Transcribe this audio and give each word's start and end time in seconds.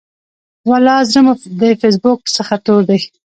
ولا 0.69 0.95
زړه 1.09 1.21
مو 1.25 1.33
د 1.61 1.63
فیسبوک 1.81 2.19
څخه 2.35 2.53
تور 2.65 2.81
دی. 2.89 2.99